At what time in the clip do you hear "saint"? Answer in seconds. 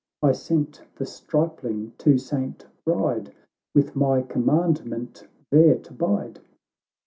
2.17-2.65